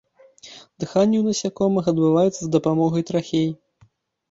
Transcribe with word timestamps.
Дыханне 0.83 1.17
ў 1.19 1.23
насякомых 1.35 1.91
адбываецца 1.95 2.35
з 2.43 2.51
дапамогай 2.59 3.07
трахей. 3.13 3.49